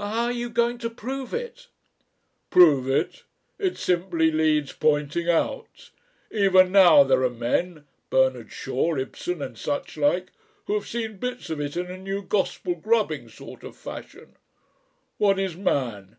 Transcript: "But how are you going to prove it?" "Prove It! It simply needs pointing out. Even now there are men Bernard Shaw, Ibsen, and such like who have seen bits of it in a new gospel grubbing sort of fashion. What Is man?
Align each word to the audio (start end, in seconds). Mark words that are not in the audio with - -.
"But 0.00 0.08
how 0.08 0.24
are 0.24 0.32
you 0.32 0.48
going 0.48 0.78
to 0.78 0.88
prove 0.88 1.34
it?" 1.34 1.66
"Prove 2.48 2.88
It! 2.88 3.24
It 3.58 3.76
simply 3.76 4.30
needs 4.30 4.72
pointing 4.72 5.28
out. 5.28 5.90
Even 6.30 6.72
now 6.72 7.02
there 7.04 7.22
are 7.22 7.28
men 7.28 7.84
Bernard 8.08 8.50
Shaw, 8.50 8.96
Ibsen, 8.96 9.42
and 9.42 9.58
such 9.58 9.98
like 9.98 10.32
who 10.64 10.72
have 10.72 10.86
seen 10.88 11.18
bits 11.18 11.50
of 11.50 11.60
it 11.60 11.76
in 11.76 11.90
a 11.90 11.98
new 11.98 12.22
gospel 12.22 12.76
grubbing 12.76 13.28
sort 13.28 13.62
of 13.62 13.76
fashion. 13.76 14.38
What 15.18 15.38
Is 15.38 15.54
man? 15.54 16.16